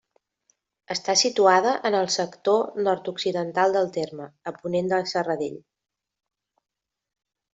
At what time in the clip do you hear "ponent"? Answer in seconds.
4.63-4.89